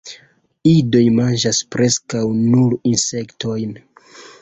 Idoj 0.69 1.01
manĝas 1.19 1.61
preskaŭ 1.77 2.25
nur 2.49 2.77
insektojn. 2.97 3.81